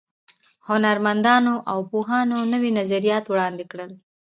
[0.69, 3.91] هنرمندانو او پوهانو نوي نظریات وړاندې کړل.